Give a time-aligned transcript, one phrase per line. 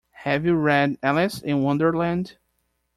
[0.23, 2.35] Have you read Alice in Wonderland?